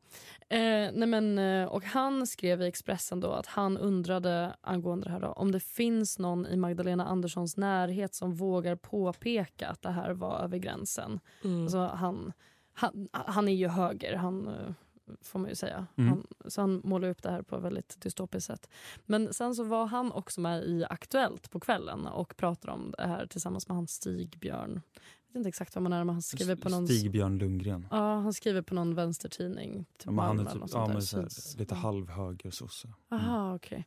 [0.49, 5.12] Eh, nej men, eh, och han skrev i Expressen då att han undrade angående det
[5.12, 9.91] här då, om det finns någon i Magdalena Anderssons närhet som vågar påpeka att det
[9.91, 11.19] här var över gränsen.
[11.43, 11.62] Mm.
[11.62, 12.33] Alltså han,
[12.73, 14.73] han, han är ju höger, han eh,
[15.21, 15.88] får man ju säga.
[15.95, 16.10] Mm.
[16.10, 18.69] Han, så han målar upp det här på ett väldigt dystopiskt sätt.
[19.05, 23.07] Men sen så var han också med i Aktuellt på kvällen och pratade om det
[23.07, 24.73] här tillsammans med hans Stigbjörn.
[24.73, 24.81] Jag
[25.27, 26.87] vet inte exakt vad man är men han skriver på någon...
[26.87, 27.87] Stig-Björn Lundgren.
[27.91, 29.85] Ja, han skriver på någon vänstertidning.
[29.97, 32.87] Typ Ja, han är typ, ja, men så här, lite halvhöger sosse.
[33.11, 33.85] Aha, okej.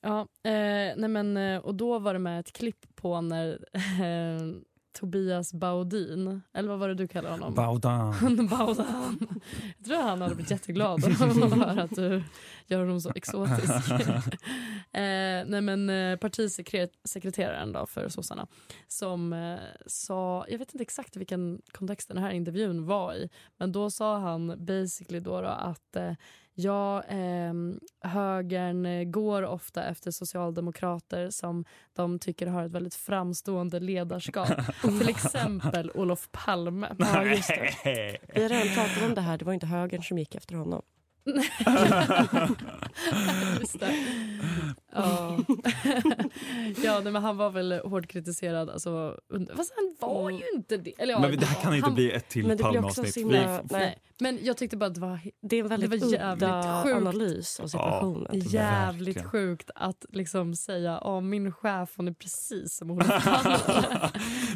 [0.00, 4.54] Ja, eh, nej men, eh, och då var det med ett klipp på när eh,
[4.92, 7.54] Tobias Baudin, eller vad var det du kallade honom?
[7.54, 8.46] Baudan.
[8.50, 9.18] Baudan.
[9.78, 12.22] Jag tror han hade blivit jätteglad höra att du
[12.66, 13.90] gör honom så exotisk.
[14.92, 18.46] eh, nej men eh, partisekreteraren då för sossarna
[18.88, 23.28] som eh, sa, jag vet inte exakt vilken kontext den här intervjun var i,
[23.58, 26.12] men då sa han basically då, då att eh,
[26.54, 27.54] Ja, eh,
[28.00, 34.48] högern går ofta efter socialdemokrater som de tycker har ett väldigt framstående ledarskap.
[34.82, 36.96] Till exempel Olof Palme.
[36.98, 38.18] Ja, just det.
[38.34, 39.38] Vi har redan pratat om det här.
[39.38, 40.82] Det var inte högern som gick efter honom.
[43.60, 43.94] Just det.
[44.94, 45.38] Ja,
[46.84, 48.70] ja nej, men han var väl hårt kritiserad.
[48.70, 49.16] Alltså,
[49.56, 50.92] fast han var ju inte det.
[50.98, 53.16] Eller, ja, Men det här kan inte han, bli ett till Palme-avsnitt.
[53.16, 53.98] himla- Vi- Nej.
[54.20, 56.96] Men jag tyckte bara att det var, Det är en väldigt det var jävligt sjukt.
[56.96, 58.26] analys av situationen.
[58.32, 59.30] jävligt Verkligen.
[59.30, 63.04] sjukt att liksom säga att min chef hon är precis som Palme.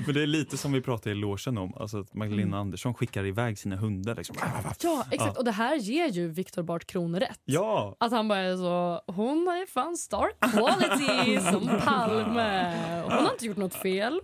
[0.07, 2.61] Men det är lite som vi pratade i logen om, alltså att Magdalena Mm.
[2.61, 4.15] Andersson skickar iväg sina hundar.
[4.15, 4.37] Liksom.
[4.83, 5.33] ja, exakt.
[5.35, 5.39] Ja.
[5.39, 7.41] Och det här ger ju Viktor Bart Kron rätt.
[7.45, 7.97] Ja!
[8.01, 12.75] Att han bara är så, hon är fan star quality som Palme.
[13.03, 14.21] Hon har inte gjort något fel.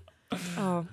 [0.57, 0.87] Ja,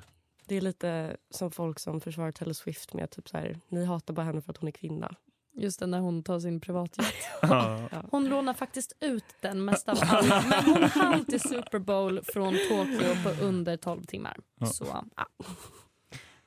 [0.46, 4.14] det är lite som folk som försvarar Taylor Swift med typ så här, ni hatar
[4.14, 5.16] bara henne för att hon är kvinna.
[5.56, 7.14] Just det, när hon tar sin privatjet.
[7.42, 7.90] Ja.
[8.12, 10.44] Hon lånar faktiskt ut den mest av alla.
[10.50, 14.38] Men hon hann till Super Bowl från Tokyo på under 12 timmar.
[14.60, 14.66] Ja.
[14.68, 15.26] Så, ja.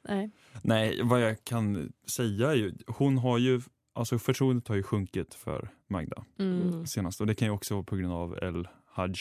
[0.08, 0.30] Nej.
[0.62, 3.60] Nej, vad jag kan säga är ju, hon har ju,
[3.92, 6.86] alltså förtroendet har ju sjunkit för Magda Mm.
[6.86, 9.14] senast och det kan ju också vara på grund av El Hajj.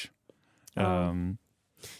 [0.74, 1.10] Ja.
[1.10, 1.38] Ehm,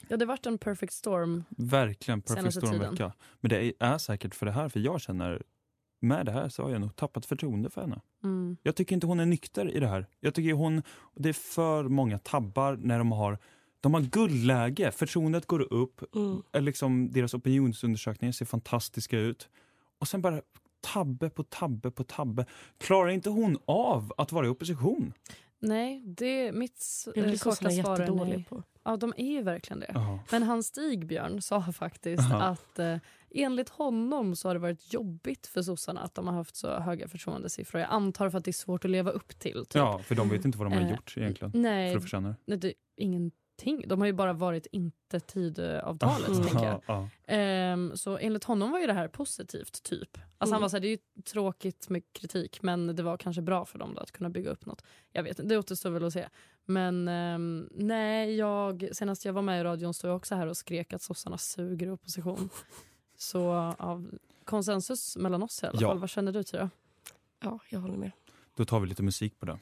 [0.08, 1.44] Ja, det vart en perfect storm.
[1.50, 2.92] verkligen perfect storm tiden.
[2.92, 3.14] vecka.
[3.40, 5.44] Men det är, säkert för det här, för jag känner
[6.00, 8.02] med det här så har jag nog tappat förtroende för henne.
[8.24, 8.58] Mm.
[8.64, 10.08] Jag tycker inte hon är nykter i det här.
[10.20, 10.82] Jag tycker hon,
[11.16, 13.38] det är för många tabbar när de har
[13.80, 16.42] de har guldläge, förtroendet går upp, Mm.
[16.66, 19.50] liksom, deras opinionsundersökningar ser fantastiska ut.
[20.00, 20.42] Och sen bara
[20.82, 22.46] tabbe på tabbe på tabbe.
[22.78, 25.14] Klarar inte hon av att vara i opposition?
[25.60, 26.84] Nej, det mitt
[27.16, 28.46] eh, korta svar är jättedåliga nej.
[28.50, 28.64] på.
[28.84, 29.92] Ja, de är ju verkligen det.
[29.94, 30.20] Ja.
[30.32, 32.44] Men hans Stigbjörn sa faktiskt Aha.
[32.44, 32.98] att eh,
[33.32, 37.08] enligt honom så har det varit jobbigt för sossarna att de har haft så höga
[37.08, 37.82] förtroendesiffror.
[37.82, 39.54] Jag antar för att det är svårt att leva upp till.
[39.66, 39.76] Typ.
[39.76, 41.52] Ja, för de vet inte vad de har Eh, gjort egentligen.
[41.56, 42.36] Nej, För att förtjäna det.
[42.46, 42.74] nej det,
[43.64, 43.88] ingenting.
[43.90, 46.42] De har ju bara varit inte tidavtalet, Mm.
[46.44, 46.82] tänker jag.
[46.88, 47.34] Ja, ja.
[47.34, 50.18] Ehm, så enligt honom var ju det här positivt, typ.
[50.18, 50.62] Alltså Han Mm.
[50.62, 53.80] var så här, det är ju tråkigt med kritik men det var kanske bra för
[53.80, 54.84] dem då, att kunna bygga upp något.
[55.12, 56.28] Jag vet inte, det återstår väl att se.
[56.66, 60.58] Men ehm, nej, jag, senast jag var med i radion stod jag också här och
[60.58, 62.50] skrek att sossarna suger opposition.
[63.18, 64.10] Så av
[64.46, 65.88] konsensus mellan oss i alla Ja.
[65.88, 66.00] fall.
[66.00, 66.70] Vad känner du Tyra?
[67.44, 68.12] Ja, jag håller med.
[68.56, 69.60] Då tar vi lite musik på det.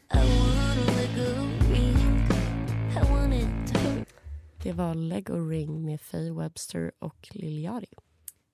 [4.63, 7.95] Det var Lego Ring med Faye Webster och Lil Yachty.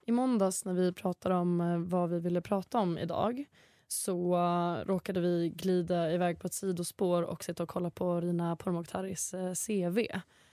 [0.06, 3.46] I måndags när vi pratade om eh, vad vi ville prata om idag
[3.88, 8.56] så eh, råkade vi glida iväg på ett sidospår och sitta och kolla på Rina
[8.56, 10.00] Pourmokhtaris eh, CV.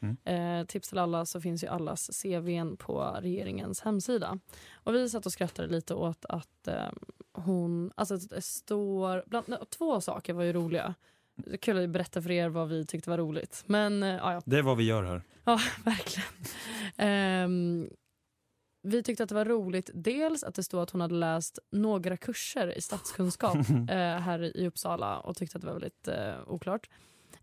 [0.01, 0.17] Mm.
[0.25, 4.39] Eh, tips till alla så finns ju allas CVn på regeringens hemsida.
[4.73, 6.69] Och vi satt och skrattade lite åt att
[7.33, 10.95] hon, alltså det står, bland, nej, två saker var ju roliga.
[11.37, 13.65] Det är Kul att berätta för er vad vi tyckte var roligt.
[13.67, 15.23] Men eh, ja, ja, Det är vad vi gör här.
[15.45, 16.29] Ja, verkligen.
[16.97, 17.89] Ehm,
[18.83, 19.91] vi tyckte att det var roligt.
[19.95, 23.57] Dels att det stod att hon hade läst några kurser i statskunskap
[23.91, 26.89] eh, här i Uppsala och tyckte att det var väldigt eh, oklart.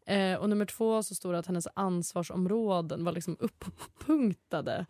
[0.06, 4.86] Eh, och nummer två så stod det att hennes ansvarsområden var liksom uppunktade.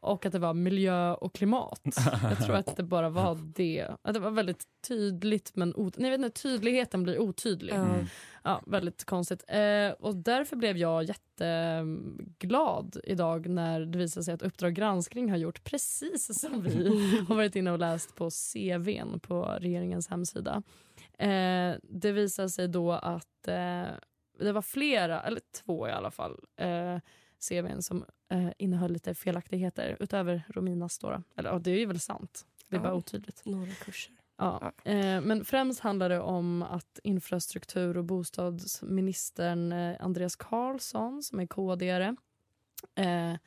[0.00, 1.80] och att det var miljö och klimat.
[2.22, 3.88] Jag tror att det bara var det.
[4.02, 7.74] Att det var väldigt tydligt men ot- Nej, vet inte, tydligheten blir otydlig.
[7.74, 8.06] Mm.
[8.42, 9.44] Ja, väldigt konstigt.
[9.48, 15.36] Eh, och därför blev jag jätteglad idag när det visade sig att Uppdrag granskning har
[15.36, 16.88] gjort precis som vi
[17.28, 20.62] har varit inne och läst på CVn på regeringens hemsida.
[21.18, 23.84] Eh, det visade sig då att eh,
[24.38, 26.98] det var flera, eller två i alla fall, eh,
[27.48, 30.98] CVn som eh, innehöll lite felaktigheter utöver Rominas.
[30.98, 31.22] Då, då.
[31.36, 32.46] Eller ja, det är ju väl sant.
[32.68, 32.82] Det är Ja.
[32.84, 33.42] bara otydligt.
[33.44, 34.14] Några kurser.
[34.40, 34.72] Ja.
[34.84, 41.46] Eh, men främst handlar det om att infrastruktur och bostadsministern eh, Andreas Karlsson, som är
[41.46, 42.16] KD-are,
[42.94, 43.38] eh,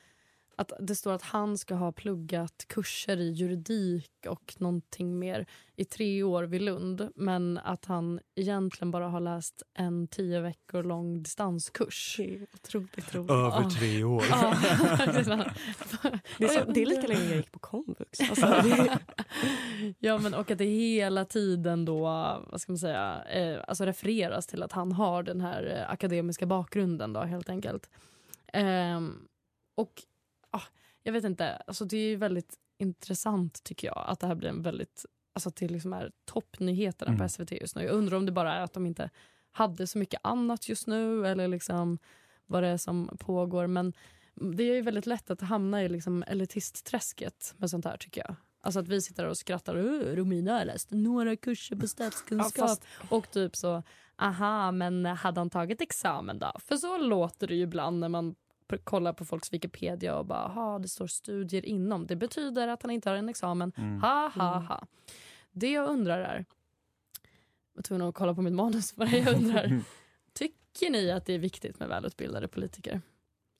[0.63, 5.45] att det står att han ska ha pluggat kurser i juridik och någonting mer
[5.75, 10.83] i tre år vid Lund men att han egentligen bara har läst en tio veckor
[10.83, 12.15] lång distanskurs.
[12.17, 13.31] Det är otroligt roligt.
[13.31, 14.23] Över tre år.
[14.29, 14.55] Ja.
[16.37, 18.19] Det är, så, det är lika länge jag gick på komvux.
[18.19, 18.99] Alltså, det,
[19.99, 22.01] Ja, men och att det hela tiden då,
[22.49, 26.45] vad ska man säga, eh, alltså refereras till att han har den här eh, akademiska
[26.45, 27.89] bakgrunden då helt enkelt.
[28.53, 29.27] Ehm,
[29.75, 30.03] och
[31.03, 34.49] jag vet inte, alltså det är ju väldigt intressant tycker jag att det här blir
[34.49, 37.19] en väldigt, alltså att det liksom är toppnyheterna Mm.
[37.19, 37.83] på SVT just nu.
[37.83, 39.09] Jag undrar om det bara är att de inte
[39.51, 41.99] hade så mycket annat just nu eller liksom
[42.45, 43.67] vad det är som pågår.
[43.67, 43.93] Men
[44.33, 48.35] det är ju väldigt lätt att hamna i liksom elitistträsket med sånt här tycker jag.
[48.61, 49.75] Alltså att vi sitter och skrattar.
[49.77, 52.53] "Åh, Romina har läst några kurser på statskunskap.
[52.57, 53.83] Ja, fast- Och typ så,
[54.17, 56.51] aha, men hade han tagit examen då?
[56.59, 58.35] För så låter det ju ibland när man
[58.77, 62.07] kollar på folks Wikipedia och bara, aha, det står studier inom.
[62.07, 63.71] Det betyder att han inte har en examen.
[63.77, 64.01] Mm.
[64.01, 64.87] Ha, ha, ha.
[65.51, 69.81] Det jag undrar är, jag var tvungen att kolla på mitt manus, för jag undrar,
[70.33, 73.01] tycker ni att det är viktigt med välutbildade politiker?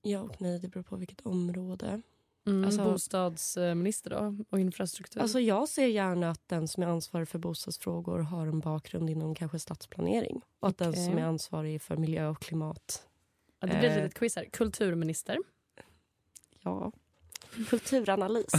[0.02, 2.02] ja och nej, det beror på vilket område.
[2.46, 5.20] Mm, Alltså- bostadsminister då, och infrastruktur?
[5.20, 9.34] Alltså jag ser gärna att den som är ansvarig för bostadsfrågor har en bakgrund inom
[9.34, 10.40] kanske stadsplanering.
[10.60, 11.04] Och att den Okej.
[11.06, 13.06] som är ansvarig för miljö och klimat.
[13.68, 14.44] Ja, det blir ett eh, litet quiz här.
[14.44, 15.38] Kulturminister.
[16.62, 16.92] Ja.
[17.70, 18.52] Kulturanalys.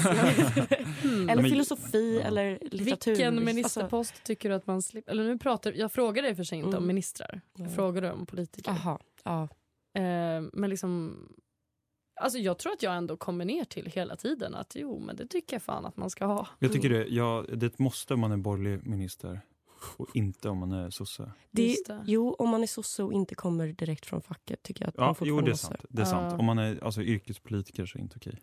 [1.01, 1.29] Hmm.
[1.29, 3.11] eller filosofi eller litteratur.
[3.11, 5.11] Vilken Alltså, ministerpost tycker du att man slipper?
[5.11, 6.87] Eller nu pratar, jag frågar dig för sig inte om Mm.
[6.87, 7.41] ministrar.
[7.57, 7.71] Jag Ja.
[7.71, 8.71] frågar dig om politiker.
[8.71, 9.43] Aha, ja.
[9.93, 11.17] Eh, men liksom...
[12.21, 15.27] Alltså jag tror att jag ändå kommer ner till hela tiden att jo, men det
[15.27, 16.47] tycker jag fan att man ska ha.
[16.59, 19.41] Jag tycker det, ja, det måste om man är borgerlig minister
[19.97, 21.31] och inte om man är sosse.
[21.51, 22.03] Det, det.
[22.07, 25.07] Jo, om man är sosse och inte kommer direkt från facket tycker jag att man
[25.07, 25.67] Ja, fortfarande jo det är måste.
[25.67, 25.85] sant.
[25.89, 26.39] Det är sant.
[26.39, 28.39] Om man är alltså, yrkespolitiker så är det inte okej.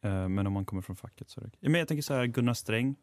[0.00, 1.70] Eh, men om man kommer från facket så är det okej.
[1.70, 2.96] Men jag tänker så här, Gunnar Sträng.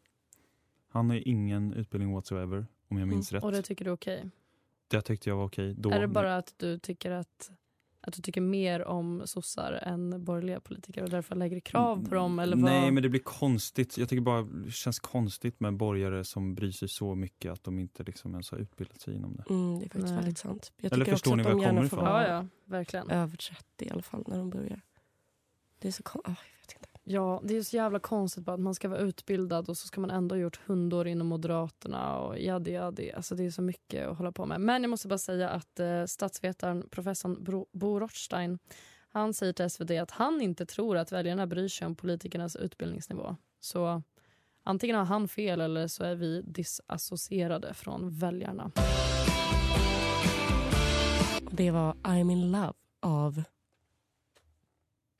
[0.88, 3.44] Han har ju ingen utbildning whatsoever, om jag minns rätt.
[3.44, 4.30] Och det tycker du är okej?
[4.88, 5.90] Det tyckte jag var okej då.
[5.90, 7.50] Är det bara att du tycker att,
[8.02, 12.38] att du tycker mer om sossar än borgerliga politiker och därför lägger krav på dem?
[12.38, 12.64] Eller vad?
[12.64, 13.98] Nej, men det blir konstigt.
[13.98, 17.78] Jag tycker bara det känns konstigt med borgare som bryr sig så mycket att de
[17.78, 19.44] inte liksom ens har utbildat sig inom det.
[19.50, 20.16] Mm, det är faktiskt Nej.
[20.16, 20.72] väldigt sant.
[20.76, 22.04] Jag Eller tycker förstår också ni att var de jag kommer ifrån?
[22.04, 23.10] Ja, ja, verkligen.
[23.10, 24.80] över 30 i alla fall när de börjar.
[25.78, 26.36] Det är så kon-
[27.04, 30.00] Ja, det är så jävla konstigt bara att man ska vara utbildad och så ska
[30.00, 33.12] man ändå ha gjort hundår inom Moderaterna och jadi jadi.
[33.12, 34.60] Alltså det är så mycket att hålla på med.
[34.60, 38.58] Men jag måste bara säga att eh, statsvetaren professorn Bro, Bo Rothstein
[39.14, 43.36] han säger till SvD att han inte tror att väljarna bryr sig om politikernas utbildningsnivå.
[43.60, 44.02] Så
[44.62, 48.70] antingen har han fel eller så är vi disassocierade från väljarna.
[51.50, 53.42] Det var I'm in love av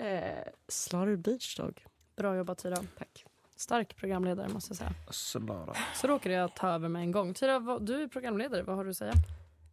[0.02, 1.84] eh, Slaughter Beach Dog.
[2.16, 2.76] Bra jobbat Tyra.
[2.98, 3.24] Tack.
[3.56, 4.94] Stark programledare måste jag säga.
[5.10, 5.76] Slara.
[5.94, 7.34] Så råkade jag ta över med en gång.
[7.34, 8.62] Tyra, vad, du är programledare.
[8.62, 9.12] Vad har du att säga?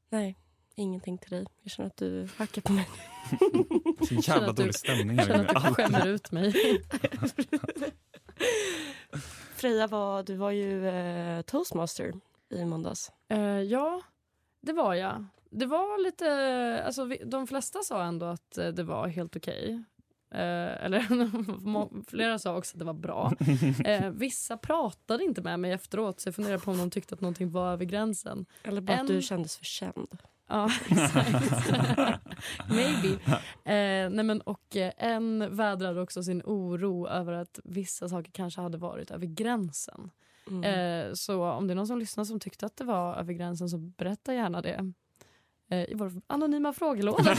[0.09, 0.35] Nej,
[0.75, 1.45] ingenting till dig.
[1.61, 2.89] Jag känner att du hackar på mig.
[3.99, 6.53] Så Känner jävla dålig stämning Jag här känner med att du skämmer ut mig.
[9.55, 12.13] Freja, var, du var ju eh, toastmaster
[12.49, 13.11] i måndags.
[13.27, 14.01] Eh, ja,
[14.61, 15.25] det var jag.
[15.49, 16.83] Det var lite...
[16.85, 19.83] Alltså, vi, de flesta sa ändå att eh, det var helt okej.
[20.31, 20.99] Eh, eller
[22.09, 23.31] flera sa också att det var bra.
[23.85, 27.21] Eh, vissa pratade inte med mig efteråt så jag funderar på om de tyckte att
[27.21, 28.45] någonting var över gränsen.
[28.63, 30.17] Eller bara En- att du kändes för känd.
[30.47, 31.69] Ja, exakt.
[32.69, 33.07] Maybe.
[33.65, 38.61] Eh, nej men, och eh, en vädrade också sin oro över att vissa saker kanske
[38.61, 40.11] hade varit över gränsen.
[40.49, 40.63] Mm.
[40.63, 43.69] Eh, så om det är någon som lyssnar som tyckte att det var över gränsen
[43.69, 44.93] så berätta gärna det.
[45.69, 47.23] Eh, I vår anonyma frågelåda.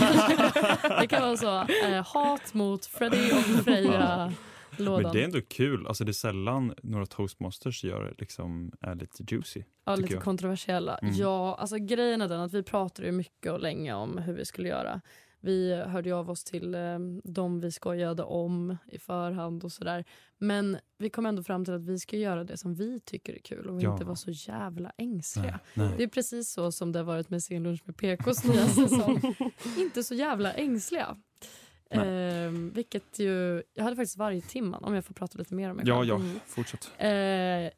[1.01, 1.73] det kan vara så.
[1.87, 4.33] Eh, hat mot Freddie och Freja.
[4.77, 5.03] Lådan.
[5.03, 5.87] Men det är ändå kul.
[5.87, 9.63] Alltså det är sällan några toastmasters gör liksom är lite juicy.
[9.85, 10.23] Ja, lite jag.
[10.23, 10.99] kontroversiella.
[10.99, 11.15] Mm.
[11.15, 14.69] Ja, alltså grejen är den att vi pratade mycket och länge om hur vi skulle
[14.69, 15.01] göra.
[15.43, 20.05] Vi hörde av oss till eh, de vi skojade om i förhand och sådär.
[20.39, 23.39] Men vi kom ändå fram till att vi ska göra det som vi tycker är
[23.39, 23.93] kul och Ja.
[23.93, 25.61] inte vara så jävla ängsliga.
[25.75, 25.95] Nej, nej.
[25.99, 29.35] Det är precis så som det har varit med Sen lunch med PKs nya säsong.
[29.79, 31.17] inte så jävla ängsliga.
[31.91, 35.77] Ehm, vilket ju, jag hade faktiskt varje timman om jag får prata lite mer om
[35.77, 36.41] mig Ja, ja, Mm.
[36.47, 36.91] fortsätt.
[36.99, 37.71] Eh,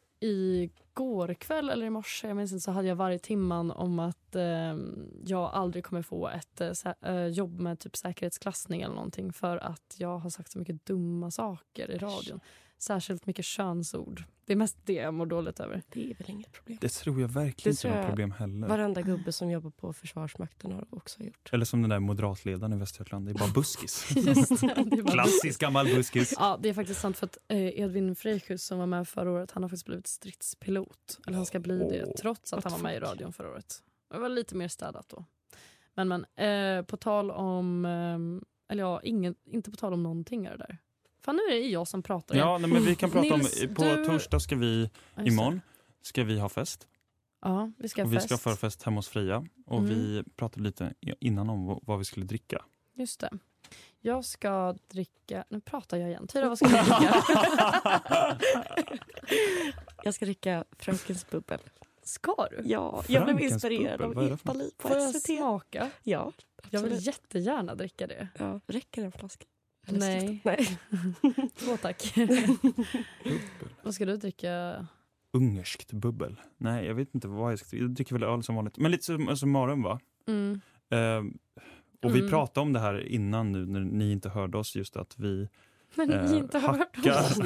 [0.93, 4.37] igår kväll eller i morse, jag minns inte, så hade jag varje timman om att
[4.37, 4.77] eh,
[5.25, 9.97] jag aldrig kommer få ett eh, eh, jobb med typ säkerhetsklassning eller någonting för att
[9.99, 12.41] jag har sagt så mycket dumma saker i radion.
[12.83, 14.25] Särskilt mycket könsord.
[14.47, 15.83] Det är mest det jag mår dåligt över.
[15.89, 16.79] Det är väl inget problem.
[16.81, 18.69] Det tror jag verkligen Det inte är något problem heller.
[18.69, 21.49] Varenda gubbe som jobbar på Försvarsmakten har också gjort.
[21.53, 24.07] Eller som den där moderatledaren i Västergötland, det är bara buskis.
[24.17, 26.35] Just det, det är bara- Klassisk gammal buskis.
[26.39, 29.51] Ja, det är faktiskt sant för att eh, Edvin Frejkus som var med förra året,
[29.51, 31.19] han har faktiskt blivit stridspilot.
[31.27, 33.83] Eller han ska bli det Åh, trots att han var med i radion förra året.
[34.11, 35.25] Det var lite mer städat då.
[35.95, 36.25] Men men,
[36.79, 40.57] eh, på tal om, eh, eller ja, ingen, inte på tal om någonting är det
[40.59, 40.79] där.
[41.25, 42.37] Fan nu är det jag som pratar.
[42.37, 44.91] Ja, nej, men vi kan prata Nils, om, på du- torsdag ska vi,
[45.25, 45.61] imorgon
[46.03, 46.89] ska vi ha fest.
[47.43, 48.27] Ja, vi ska ha och vi fest.
[48.27, 49.47] ska föra fest hemma hos Fria.
[49.67, 49.91] Och Mm.
[49.91, 52.65] vi pratade lite innan om vad- vi skulle dricka.
[52.95, 53.31] Just det.
[54.01, 56.27] Jag ska dricka, nu pratar jag igen.
[56.27, 57.25] Tyra vad ska du dricka?
[60.05, 61.59] Jag ska dricka Frökens bubbel.
[62.03, 62.63] Ska du?
[62.65, 65.11] Ja, jag blev Frankens inspirerad bubbel, av vad är det för Epali på Får jag
[65.15, 65.27] SVT.
[65.39, 65.91] smaka?
[66.03, 66.33] Ja,
[66.71, 67.07] Jag vill absolut.
[67.07, 68.29] jättegärna dricka det.
[68.39, 69.45] Ja, räcker en flaska?
[69.87, 70.41] Eller Nej.
[70.45, 70.79] Nej.
[71.57, 72.15] Två tack.
[73.83, 74.87] Vad ska du dricka?
[75.33, 76.41] Ungerskt bubbel.
[76.59, 78.79] Nej, jag vet inte vad jag ska Jag dricker väl öl som vanligt.
[78.79, 80.01] Men lite som, som Maren va?
[80.29, 80.61] Mm.
[80.91, 81.39] Ehm,
[82.03, 82.31] och vi Mm.
[82.31, 85.49] pratade om det här innan nu när ni inte hörde oss just att vi
[85.95, 87.21] Men ni eh, inte hackar.
[87.21, 87.39] oss.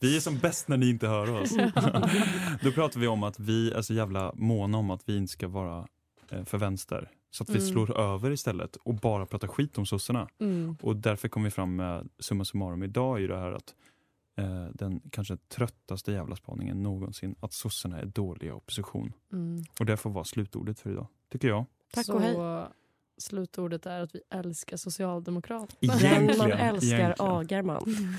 [0.00, 1.56] vi är som bäst när ni inte hör oss.
[2.62, 5.48] Då pratar vi om att vi är så jävla måna om att vi inte ska
[5.48, 5.86] vara
[6.30, 7.10] eh, för vänster.
[7.36, 7.68] Så att vi Mm.
[7.68, 10.28] slår över istället och bara pratar skit om sossarna.
[10.40, 10.76] Mm.
[10.82, 13.74] Och därför kom vi fram med summa summarum idag är ju det här att
[14.38, 19.12] eh, den kanske tröttaste jävla spaningen någonsin att sossarna är dåliga opposition.
[19.32, 19.64] Mm.
[19.80, 21.64] Och det får vara slutordet för idag, tycker jag.
[21.92, 22.66] Tack Så och hej.
[23.18, 25.68] slutordet är att vi älskar Socialdemokraterna.
[25.94, 27.14] Egentligen, man älskar egentligen.
[27.30, 27.84] agar man.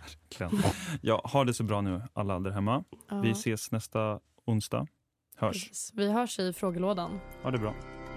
[0.00, 0.62] Verkligen.
[1.02, 2.84] Ja, ha det så bra nu alla där hemma.
[3.08, 4.86] Ja, Vi ses nästa onsdag.
[5.36, 5.90] Hörs.
[5.94, 7.20] Vi hörs i frågelådan.
[7.42, 7.74] Ha det bra.